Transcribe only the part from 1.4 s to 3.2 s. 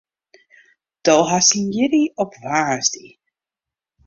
dyn jierdei op woansdei.